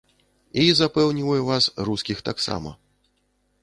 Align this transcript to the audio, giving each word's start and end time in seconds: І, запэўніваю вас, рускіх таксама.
І, 0.61 0.63
запэўніваю 0.79 1.43
вас, 1.51 1.69
рускіх 1.91 2.27
таксама. 2.31 2.71